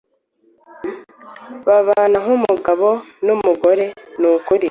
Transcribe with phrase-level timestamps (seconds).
[1.67, 2.87] babana nk’umugabo
[3.25, 3.85] n’umugore
[4.19, 4.55] nukuri